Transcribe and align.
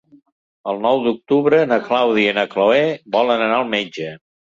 El 0.71 0.79
nou 0.85 1.01
d'octubre 1.07 1.59
na 1.71 1.77
Clàudia 1.87 2.31
i 2.31 2.37
na 2.37 2.45
Cloè 2.55 2.81
volen 3.17 3.45
anar 3.49 3.61
al 3.61 3.69
metge. 3.75 4.09